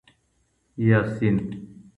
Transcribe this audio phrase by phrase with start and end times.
[0.87, 1.37] یاسین